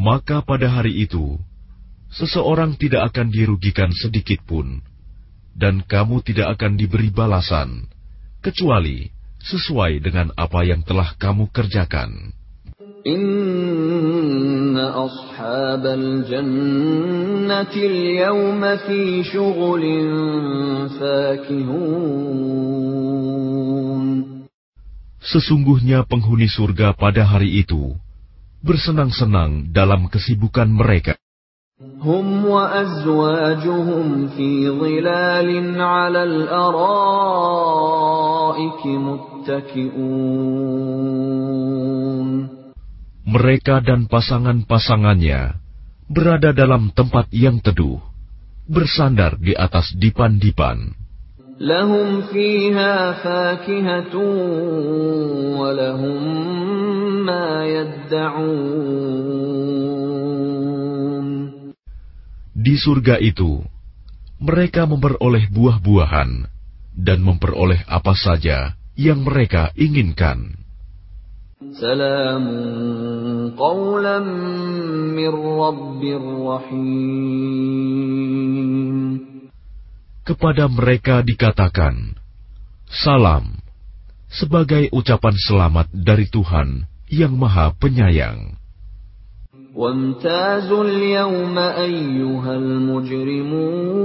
Maka 0.03 0.43
pada 0.43 0.67
hari 0.67 1.07
itu, 1.07 1.39
seseorang 2.11 2.75
tidak 2.75 3.15
akan 3.15 3.31
dirugikan 3.31 3.87
sedikit 3.95 4.43
pun, 4.43 4.83
dan 5.55 5.79
kamu 5.79 6.19
tidak 6.27 6.59
akan 6.59 6.75
diberi 6.75 7.07
balasan, 7.07 7.87
kecuali 8.42 9.10
sesuai 9.42 10.02
dengan 10.02 10.34
apa 10.34 10.66
yang 10.66 10.82
telah 10.82 11.14
kamu 11.18 11.48
kerjakan. 11.54 12.34
Inna 13.06 14.86
ashabal 14.94 16.26
jannati 16.26 17.80
al-yawma 17.86 18.82
fi 18.86 19.22
fakihun. 20.98 22.38
Sesungguhnya 25.22 26.08
penghuni 26.08 26.48
surga 26.48 26.96
pada 26.96 27.22
hari 27.28 27.60
itu 27.60 27.92
bersenang-senang 28.64 29.70
dalam 29.70 30.08
kesibukan 30.10 30.66
mereka. 30.66 31.14
هم 31.97 32.45
وأزواجهم 32.45 34.27
في 34.27 34.69
ظلال 34.69 35.81
على 35.81 36.23
الأرائك 36.23 36.85
متكئون 38.85 40.43
Mereka 43.23 43.81
dan 43.81 44.05
pasangan-pasangannya 44.05 45.57
berada 46.05 46.53
dalam 46.53 46.93
tempat 46.93 47.33
yang 47.33 47.57
teduh, 47.57 47.97
bersandar 48.69 49.41
di 49.41 49.57
atas 49.57 49.97
dipan-dipan. 49.97 50.93
لهم 51.63 52.21
فيها 52.21 53.11
فاكهة 53.23 54.15
ولهم 55.57 56.21
ما 57.25 57.65
يدعون 57.65 59.23
di 62.58 62.74
surga 62.74 63.22
itu, 63.22 63.62
mereka 64.42 64.82
memperoleh 64.82 65.46
buah-buahan 65.46 66.30
dan 66.90 67.18
memperoleh 67.22 67.86
apa 67.86 68.18
saja 68.18 68.74
yang 68.98 69.22
mereka 69.22 69.70
inginkan. 69.78 70.58
Kepada 80.26 80.64
mereka 80.66 81.22
dikatakan, 81.22 82.18
Salam, 82.90 83.54
sebagai 84.26 84.90
ucapan 84.90 85.34
selamat 85.38 85.94
dari 85.94 86.26
Tuhan 86.26 86.90
yang 87.06 87.38
Maha 87.38 87.70
Penyayang. 87.78 88.58
وامتازوا 89.75 90.83
اليوم 90.83 91.57
أيها 91.57 92.53
المجرمون 92.55 94.03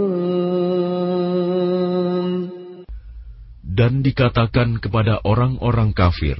Dan 3.79 4.03
dikatakan 4.03 4.83
kepada 4.83 5.23
orang-orang 5.23 5.95
kafir, 5.95 6.35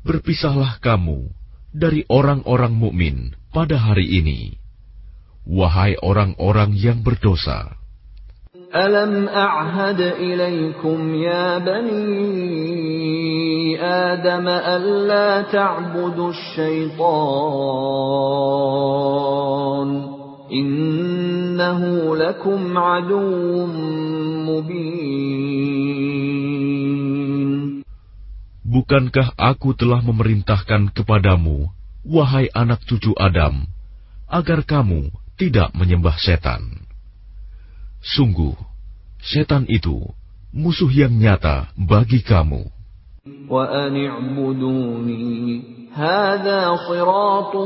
Berpisahlah 0.00 0.80
kamu 0.80 1.28
dari 1.76 2.08
orang-orang 2.08 2.72
mukmin 2.72 3.36
pada 3.52 3.76
hari 3.76 4.08
ini, 4.08 4.56
wahai 5.44 6.00
orang-orang 6.00 6.72
yang 6.72 7.04
berdosa. 7.04 7.76
ألم 8.70 9.28
أعهد 9.28 10.00
إليكم 10.00 11.14
يا 11.14 11.58
بني 13.74 13.82
آدم 13.82 14.48
ألا 14.48 15.42
تعبدوا 15.42 16.30
الشيطان 16.30 17.10
إنه 20.52 21.80
لكم 22.16 22.78
عدو 22.78 23.66
مبين 24.46 25.10
Bukankah 28.70 29.34
aku 29.34 29.74
telah 29.74 29.98
memerintahkan 29.98 30.94
kepadamu, 30.94 31.74
wahai 32.06 32.46
anak 32.54 32.86
cucu 32.86 33.10
Adam, 33.18 33.66
agar 34.30 34.62
kamu 34.62 35.10
tidak 35.34 35.74
menyembah 35.74 36.14
setan? 36.14 36.86
Sungguh, 37.98 38.54
setan 39.18 39.66
itu 39.66 40.06
musuh 40.54 40.86
yang 40.86 41.18
nyata 41.18 41.74
bagi 41.74 42.22
kamu. 42.22 42.73
وأن 43.48 43.96
اعبدوني 44.06 45.62
هذا 45.92 46.76
صراط 46.88 47.56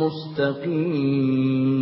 مستقيم 0.00 1.80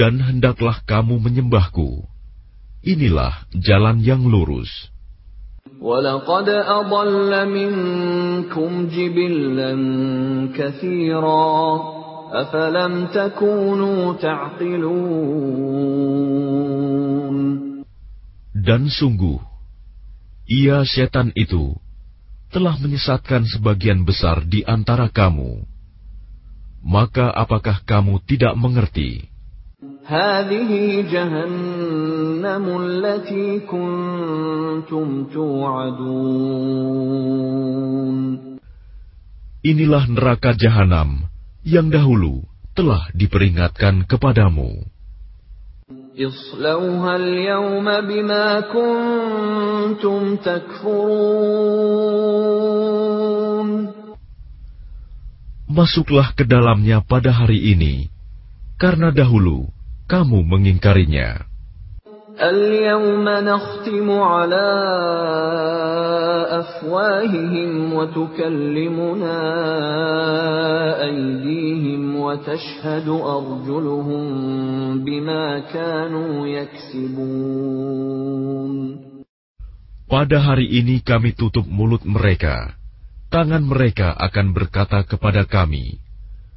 Dan 0.00 0.16
hendaklah 0.22 0.80
kamu 0.88 1.20
menyembahku. 1.20 2.08
Inilah 2.80 3.44
jalan 3.52 4.00
yang 4.00 4.24
lurus. 4.24 4.70
ولقد 5.80 6.48
أضل 6.48 7.48
منكم 7.48 8.88
جبلا 8.88 9.72
كثيرا 10.56 11.80
أفلم 12.32 13.06
تكونوا 13.06 14.12
تعقلون 14.14 15.80
Dan 18.60 18.92
sungguh, 18.92 19.40
ia 20.50 20.82
setan 20.82 21.30
itu 21.38 21.78
telah 22.50 22.74
menyesatkan 22.82 23.46
sebagian 23.46 24.02
besar 24.02 24.42
di 24.42 24.66
antara 24.66 25.06
kamu. 25.06 25.62
Maka 26.82 27.30
apakah 27.30 27.84
kamu 27.86 28.18
tidak 28.26 28.56
mengerti? 28.58 29.30
هذه 30.10 30.70
جهنم 31.12 32.64
التي 32.82 33.60
كنتم 33.70 35.06
توعدون 35.30 36.60
Inilah 39.60 40.08
neraka 40.08 40.56
jahanam 40.56 41.28
yang 41.68 41.92
dahulu 41.92 42.48
telah 42.72 43.12
diperingatkan 43.12 44.08
kepadamu. 44.08 44.88
اصلوها 46.20 47.16
اليوم 47.16 47.86
بما 48.00 48.60
كنتم 48.60 50.36
تكفرون 50.36 51.80
Masuklah 55.70 56.34
ke 56.34 56.42
dalamnya 56.42 56.98
pada 56.98 57.30
hari 57.30 57.70
ini, 57.78 58.10
karena 58.74 59.14
dahulu 59.14 59.70
kamu 60.10 60.42
mengingkarinya. 60.42 61.46
اليوم 62.40 63.28
نختم 63.28 64.10
على 64.10 64.68
أفواههم 66.60 67.92
وتكلمنا 67.94 69.40
أيديهم 71.04 72.16
وتشهد 72.16 73.08
أرجلهم 73.08 74.24
بما 75.04 75.58
كانوا 75.58 76.46
يكسبون 76.46 78.00
Pada 80.10 80.42
hari 80.42 80.66
ini 80.66 81.06
kami 81.06 81.38
tutup 81.38 81.62
mulut 81.70 82.02
mereka, 82.02 82.74
tangan 83.30 83.62
mereka 83.62 84.10
akan 84.18 84.50
berkata 84.50 85.06
kepada 85.06 85.46
kami, 85.46 86.02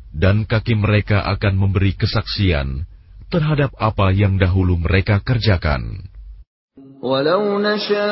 dan 0.10 0.50
kaki 0.50 0.74
mereka 0.74 1.22
akan 1.22 1.62
memberi 1.62 1.94
kesaksian 1.94 2.90
terhadap 3.28 3.74
apa 3.82 4.14
yang 4.14 4.38
dahulu 4.38 4.78
mereka 4.78 5.20
kerjakan. 5.24 6.14
ولو 7.04 7.60
نشاء 7.60 8.04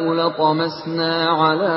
لطمسنا 0.00 1.12
على 1.28 1.76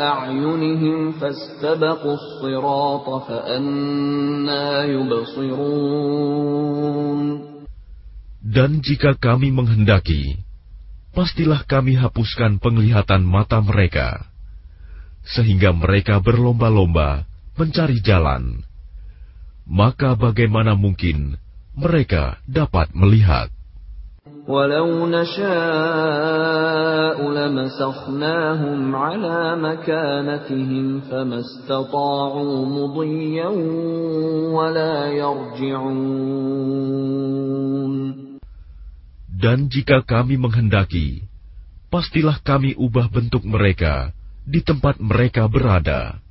أعينهم 0.00 1.12
فاستبقوا 1.20 2.16
الصراط 2.16 3.06
فأنا 3.28 4.84
يبصرون 4.84 6.02
Dan 8.52 8.84
jika 8.84 9.16
kami 9.16 9.48
menghendaki, 9.48 10.36
pastilah 11.16 11.64
kami 11.64 11.96
hapuskan 11.96 12.60
penglihatan 12.60 13.24
mata 13.24 13.64
mereka, 13.64 14.28
sehingga 15.24 15.72
mereka 15.72 16.20
berlomba-lomba 16.20 17.24
mencari 17.56 18.04
jalan. 18.04 18.60
Maka 19.68 20.18
bagaimana 20.18 20.74
mungkin 20.74 21.38
mereka 21.72 22.42
dapat 22.44 22.90
melihat? 22.92 23.48
ولو 24.42 25.06
نشاء 25.06 25.54
لمسخناهم 27.30 28.96
على 28.96 29.56
مكانتهم 29.56 31.00
فما 31.00 31.38
استطاعوا 31.38 32.66
مضيا 32.66 33.48
ولا 34.50 35.06
يرجعون 35.14 36.62
Dan 39.42 39.66
jika 39.66 40.06
kami 40.06 40.38
menghendaki, 40.38 41.26
pastilah 41.90 42.38
kami 42.46 42.78
ubah 42.78 43.10
bentuk 43.10 43.42
mereka 43.42 44.14
di 44.46 44.62
tempat 44.62 45.02
mereka 45.02 45.50
berada, 45.50 46.22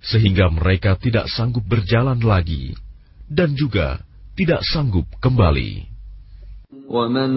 sehingga 0.00 0.48
mereka 0.52 0.94
tidak 1.00 1.26
sanggup 1.32 1.66
berjalan 1.66 2.18
lagi, 2.22 2.76
dan 3.26 3.56
juga 3.58 4.02
tidak 4.38 4.62
sanggup 4.62 5.06
kembali. 5.18 5.96
ومن 6.86 7.30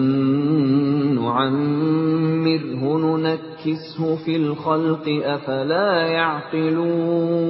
نعمره 1.14 2.82
ننكسه 3.18 4.16
في 4.22 4.36
الخلق 4.36 5.06
أفلا 5.06 5.90
يعقلون 6.06 7.40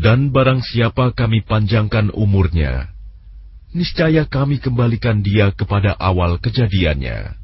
Dan 0.00 0.32
barang 0.32 0.64
siapa 0.64 1.12
kami 1.12 1.44
panjangkan 1.44 2.08
umurnya, 2.16 2.88
niscaya 3.76 4.24
kami 4.24 4.56
kembalikan 4.56 5.20
dia 5.20 5.52
kepada 5.52 5.92
awal 5.92 6.40
kejadiannya. 6.40 7.36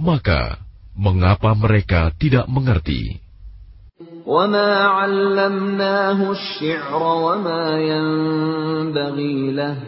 Maka, 0.00 0.64
mengapa 0.96 1.52
mereka 1.52 2.08
tidak 2.16 2.48
mengerti? 2.48 3.20
وما 4.26 4.70
علمناه 4.86 6.30
الشعر 6.30 7.02
وما 7.02 7.64
ينبغي 7.82 9.52
له 9.52 9.78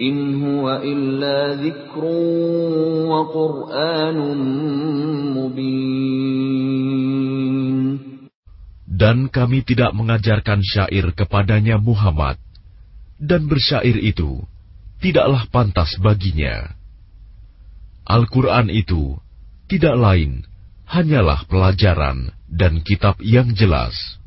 إن 0.00 0.16
هو 0.42 0.66
إلا 0.82 1.54
ذكر 1.62 2.04
وقرآن 3.06 4.18
مبين 5.38 6.88
Dan 8.98 9.30
kami 9.30 9.62
tidak 9.62 9.94
mengajarkan 9.94 10.58
syair 10.58 11.14
kepadanya 11.14 11.78
Muhammad, 11.78 12.34
dan 13.22 13.46
bersyair 13.46 13.94
itu 13.94 14.42
tidaklah 14.98 15.46
pantas 15.54 15.94
baginya. 16.02 16.74
Al-Quran 18.02 18.66
itu 18.74 19.14
tidak 19.70 19.94
lain 19.94 20.42
hanyalah 20.88 21.44
pelajaran 21.46 22.32
dan 22.48 22.80
kitab 22.80 23.20
yang 23.20 23.52
jelas. 23.52 24.18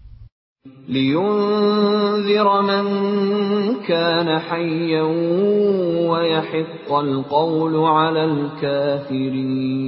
لينذر 0.61 2.47
من 2.61 2.85
كان 3.81 4.39
حيا 4.39 5.01
ويحق 6.05 6.89
القول 6.91 7.75
على 7.81 8.23
الكافرين 8.25 9.81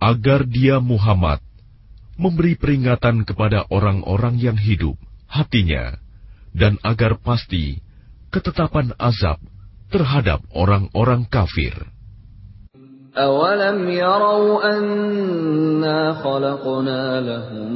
Agar 0.00 0.48
dia 0.48 0.80
Muhammad 0.80 1.44
memberi 2.16 2.56
peringatan 2.56 3.22
kepada 3.28 3.68
orang-orang 3.68 4.40
yang 4.40 4.56
hidup 4.56 4.96
hatinya 5.28 5.94
dan 6.56 6.80
agar 6.82 7.20
pasti 7.22 7.78
ketetapan 8.34 8.96
azab 8.98 9.38
terhadap 9.92 10.40
orang-orang 10.56 11.28
kafir. 11.28 11.76
أولم 13.18 13.88
يروا 13.88 14.78
أنا 14.78 16.12
خلقنا 16.22 17.20
لهم 17.20 17.72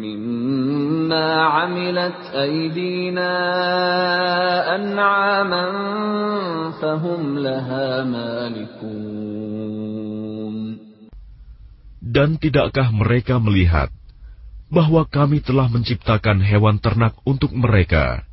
مما 0.00 1.34
عملت 1.34 2.20
أيدينا 2.34 3.32
أنعاما 4.76 5.66
فهم 6.80 7.38
لها 7.38 8.04
مالكون 8.04 9.28
Dan 12.08 12.40
tidakkah 12.40 12.88
mereka 12.88 13.36
melihat 13.36 13.92
bahwa 14.72 15.04
kami 15.04 15.44
telah 15.44 15.68
menciptakan 15.68 16.40
hewan 16.40 16.80
ternak 16.80 17.12
untuk 17.28 17.52
mereka, 17.52 18.24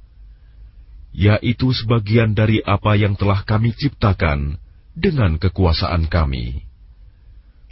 yaitu 1.11 1.75
sebagian 1.75 2.31
dari 2.31 2.63
apa 2.63 2.95
yang 2.95 3.19
telah 3.19 3.43
kami 3.43 3.75
ciptakan 3.75 4.55
dengan 5.00 5.40
kekuasaan 5.40 6.12
kami. 6.12 6.60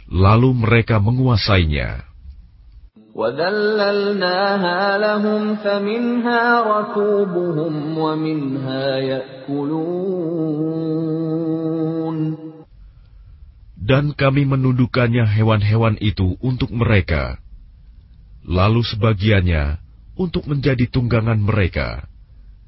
Lalu 0.09 0.49
mereka 0.57 0.97
menguasainya. 0.97 2.09
Dan 13.89 14.05
kami 14.13 14.43
menundukkannya 14.45 15.25
hewan-hewan 15.29 15.97
itu 16.01 16.37
untuk 16.41 16.69
mereka, 16.73 17.41
lalu 18.45 18.81
sebagiannya 18.85 19.81
untuk 20.17 20.45
menjadi 20.45 20.85
tunggangan 20.89 21.41
mereka, 21.41 22.05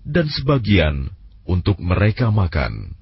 dan 0.02 0.26
sebagian 0.30 1.14
untuk 1.46 1.78
mereka 1.78 2.34
makan. 2.34 3.01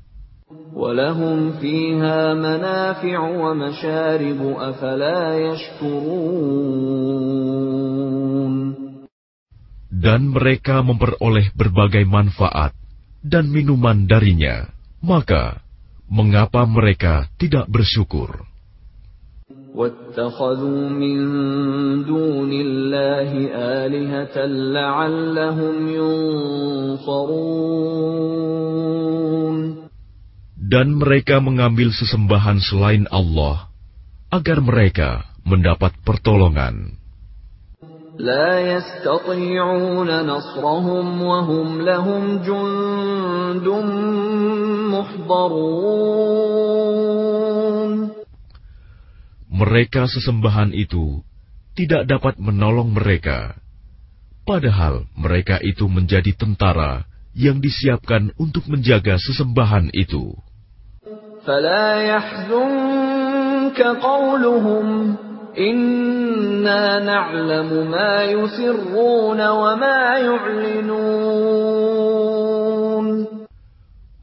Dan 9.89 10.21
mereka 10.29 10.85
memperoleh 10.85 11.49
berbagai 11.57 12.05
manfaat 12.05 12.77
dan 13.25 13.49
minuman 13.49 14.05
darinya, 14.05 14.69
maka 15.01 15.65
mengapa 16.05 16.63
mereka 16.69 17.25
tidak 17.41 17.65
bersyukur? 17.67 18.45
وَاتَّخَذُوا 19.69 20.89
Dan 30.68 30.96
mereka 30.96 31.40
mengambil 31.44 31.92
sesembahan 31.92 32.62
selain 32.62 33.04
Allah, 33.10 33.68
agar 34.32 34.58
mereka 34.64 35.28
mendapat 35.44 35.92
pertolongan. 36.04 37.04
لا 38.14 38.60
يستطيعون 38.62 40.06
نصرهم 40.06 41.22
وهم 41.22 41.82
لهم 41.82 42.22
جند 42.46 43.66
محضرون 44.94 46.34
Mereka 49.54 50.10
sesembahan 50.10 50.74
itu 50.74 51.22
tidak 51.78 52.10
dapat 52.10 52.42
menolong 52.42 52.90
mereka, 52.90 53.54
padahal 54.42 55.06
mereka 55.14 55.62
itu 55.62 55.86
menjadi 55.86 56.34
tentara 56.34 57.06
yang 57.38 57.62
disiapkan 57.62 58.34
untuk 58.34 58.66
menjaga 58.66 59.14
sesembahan 59.14 59.94
itu. 59.94 60.34
فلا 61.46 62.02
يحزنك 62.02 63.80
قولهم 63.82 65.16
إنا 65.58 66.98
نعلم 67.04 67.90
ما 67.90 68.24
يسرون 68.24 69.40
وما 69.48 70.00
يعلنون 70.18 71.44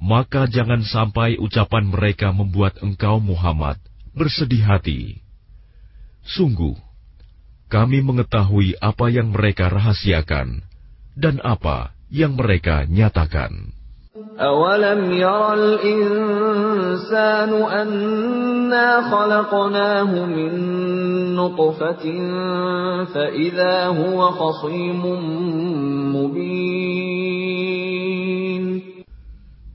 Maka 0.01 0.43
jangan 0.49 0.83
sampai 0.83 1.39
ucapan 1.39 1.87
mereka 1.87 2.35
membuat 2.35 2.83
engkau 2.83 3.23
Muhammad 3.23 3.79
bersedih 4.11 4.59
hati. 4.67 5.23
Sungguh, 6.27 6.75
kami 7.71 8.03
mengetahui 8.03 8.75
apa 8.83 9.07
yang 9.07 9.31
mereka 9.31 9.71
rahasiakan 9.71 10.67
dan 11.15 11.39
apa 11.39 11.95
yang 12.11 12.35
mereka 12.35 12.83
nyatakan. 12.91 13.71
أولم 14.39 15.11
ير 15.11 15.53
الإنسان 15.53 17.51
أنا 17.63 18.89
خلقناه 19.11 20.25
من 20.25 20.51
نطفة 21.35 22.03
فإذا 23.13 23.87
هو 23.87 24.31
خصيم 24.31 25.03
مبين 26.15 27.01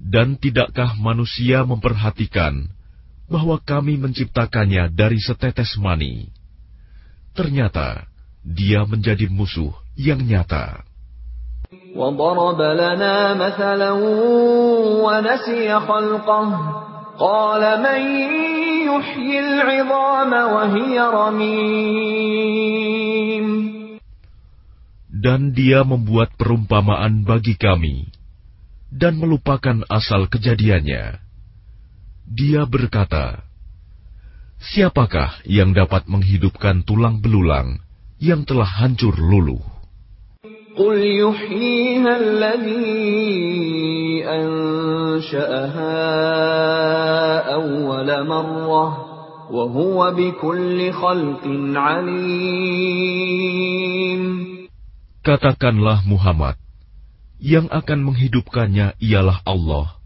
Dan 0.07 0.39
tidakkah 0.41 0.95
manusia 0.97 1.67
memperhatikan 1.67 2.71
bahwa 3.27 3.59
kami 3.59 3.99
menciptakannya 3.99 4.95
dari 4.95 5.19
setetes 5.19 5.77
mani? 5.77 6.31
Ternyata 7.35 8.07
dia 8.41 8.87
menjadi 8.87 9.27
musuh 9.27 9.75
yang 9.99 10.23
nyata. 10.23 10.87
وضرب 11.97 12.61
لنا 12.61 13.35
مثلا 13.35 13.91
ونسي 15.05 15.81
خلقه 15.81 16.49
قال 17.19 17.63
من 17.81 18.01
يحيي 18.87 19.41
العظام 19.41 20.33
وهي 20.33 21.01
رميم 21.01 22.37
Dan 25.17 25.57
dia 25.57 25.81
membuat 25.81 26.37
perumpamaan 26.37 27.25
bagi 27.25 27.57
kami 27.57 28.13
dan 28.93 29.17
melupakan 29.17 29.81
asal 29.89 30.29
kejadiannya. 30.29 31.19
Dia 32.29 32.69
berkata, 32.69 33.43
Siapakah 34.61 35.41
yang 35.49 35.73
dapat 35.73 36.05
menghidupkan 36.07 36.85
tulang 36.85 37.25
belulang 37.25 37.81
yang 38.21 38.45
telah 38.45 38.69
hancur 38.69 39.17
luluh? 39.17 39.70
قل 40.77 40.97
يحييها 41.01 42.13
الذي 42.21 43.17
أنشأها 44.29 45.97
أول 47.55 48.27
مرة 48.29 48.89
وهو 49.51 50.13
بكل 50.13 50.93
خلق 50.93 51.45
عليم 51.77 53.37
Katakanlah 55.27 56.07
Muhammad, 56.07 56.55
yang 57.43 57.67
akan 57.67 58.07
menghidupkannya 58.07 58.95
ialah 59.03 59.43
Allah, 59.43 59.99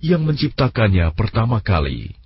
yang 0.00 0.24
menciptakannya 0.24 1.12
pertama 1.12 1.60
kali. 1.60 2.16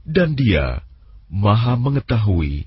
Dan 0.00 0.40
dia 0.40 0.80
maha 1.28 1.76
mengetahui 1.76 2.64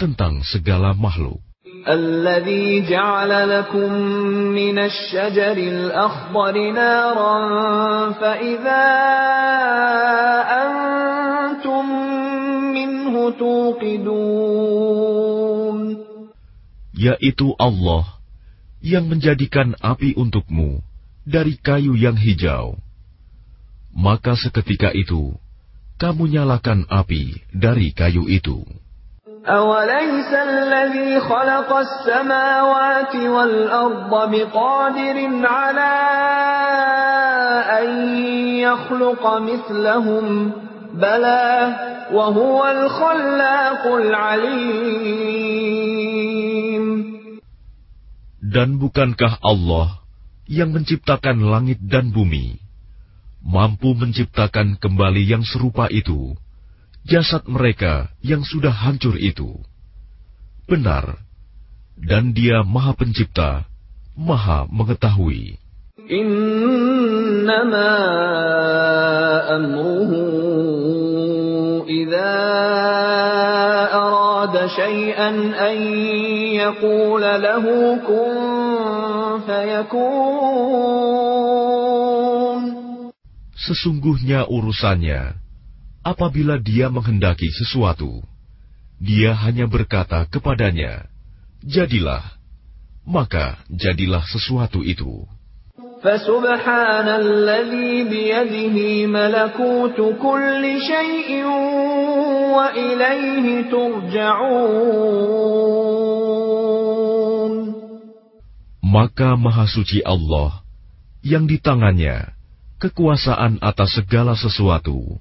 tentang 0.00 0.40
segala 0.40 0.96
makhluk. 0.96 1.44
الذي 1.88 2.88
جعل 2.88 3.58
لكم 3.58 3.92
من 4.56 4.78
الشجر 4.78 5.52
الأخضر 5.52 6.54
نارا 6.72 7.36
فإذا 8.12 8.86
أنتم 10.64 11.84
منه 12.72 13.30
توقدون 13.36 14.60
Yaitu 16.96 17.56
Allah 17.56 18.20
yang 18.84 19.08
menjadikan 19.08 19.72
api 19.80 20.16
untukmu 20.16 20.80
dari 21.28 21.60
kayu 21.60 21.92
yang 21.96 22.16
hijau. 22.16 22.76
Maka 23.92 24.36
seketika 24.36 24.92
itu, 24.92 25.32
kamu 25.96 26.28
nyalakan 26.28 26.84
api 26.92 27.40
dari 27.56 27.96
kayu 27.96 28.28
itu. 28.28 28.64
أوليس 29.44 30.32
الذي 30.32 31.20
خلق 31.20 31.76
السماوات 31.76 33.16
والأرض 33.16 34.30
بقادر 34.30 35.46
على 35.46 35.94
أن 37.80 37.88
يخلق 38.58 39.38
مثلهم 39.38 40.52
بلى 40.94 41.76
وهو 42.12 42.58
الخلاق 42.70 43.86
العليم 43.86 45.10
Dan 48.40 48.82
bukankah 48.82 49.38
Allah 49.46 50.02
yang 50.50 50.74
menciptakan 50.74 51.38
langit 51.44 51.78
dan 51.86 52.10
bumi, 52.10 52.58
mampu 53.44 53.94
menciptakan 53.94 54.74
kembali 54.80 55.22
yang 55.22 55.46
serupa 55.46 55.86
itu, 55.86 56.34
jasad 57.05 57.45
mereka 57.45 58.09
yang 58.25 58.41
sudah 58.41 58.73
hancur 58.73 59.15
itu. 59.21 59.61
Benar, 60.65 61.21
dan 61.93 62.33
Dia 62.33 62.65
Maha 62.65 62.97
Pencipta, 62.97 63.69
Maha 64.17 64.65
Mengetahui. 64.65 65.61
Sesungguhnya 83.65 84.45
urusannya 84.45 85.44
apabila 86.04 86.56
dia 86.56 86.88
menghendaki 86.88 87.48
sesuatu, 87.52 88.24
dia 89.00 89.32
hanya 89.36 89.64
berkata 89.64 90.24
kepadanya, 90.28 91.08
jadilah, 91.64 92.24
maka 93.04 93.60
jadilah 93.68 94.24
sesuatu 94.28 94.84
itu. 94.84 95.28
فسبحان 96.00 97.08
الذي 97.08 98.08
بيده 98.08 99.06
ملكوت 99.06 99.98
كل 100.16 100.62
شيء 100.80 101.44
وإليه 102.56 103.46
ترجعون 103.68 104.80
Maka 108.90 109.38
Maha 109.38 109.70
Suci 109.70 110.02
Allah 110.02 110.66
yang 111.22 111.46
di 111.46 111.62
tangannya 111.62 112.34
kekuasaan 112.82 113.62
atas 113.62 113.94
segala 113.94 114.34
sesuatu, 114.34 115.20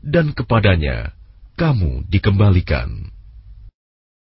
dan 0.00 0.32
kepadanya 0.32 1.12
kamu 1.60 2.08
dikembalikan. 2.08 3.12